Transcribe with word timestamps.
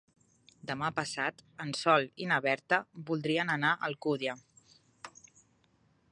Demà 0.69 0.87
passat 0.99 1.43
en 1.65 1.73
Sol 1.79 2.07
i 2.25 2.29
na 2.31 2.39
Berta 2.45 2.79
voldrien 3.09 3.51
anar 3.57 3.73
a 3.75 3.89
Alcúdia. 3.89 4.35